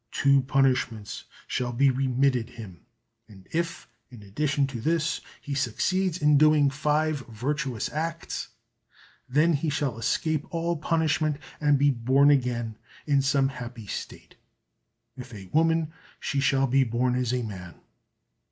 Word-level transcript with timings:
Two 0.11 0.41
punishments 0.41 1.25
shall 1.45 1.71
be 1.71 1.91
remitted 1.91 2.49
him. 2.49 2.79
And 3.27 3.47
if, 3.51 3.87
in 4.09 4.23
addition 4.23 4.65
to 4.65 4.81
this, 4.81 5.21
he 5.39 5.53
succeeds 5.53 6.19
in 6.19 6.39
doing 6.39 6.71
five 6.71 7.19
virtuous 7.27 7.87
acts, 7.93 8.47
then 9.29 9.53
he 9.53 9.69
shall 9.69 9.99
escape 9.99 10.47
all 10.51 10.75
punishment 10.75 11.37
and 11.59 11.77
be 11.77 11.91
born 11.91 12.31
again 12.31 12.79
in 13.05 13.21
some 13.21 13.49
happy 13.49 13.85
state 13.85 14.33
if 15.15 15.35
a 15.35 15.49
woman 15.53 15.93
she 16.19 16.39
shall 16.39 16.65
be 16.65 16.83
born 16.83 17.13
as 17.13 17.31
a 17.31 17.43
man. 17.43 17.75